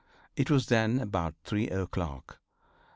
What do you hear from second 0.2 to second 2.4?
It was then about 3 o'clock.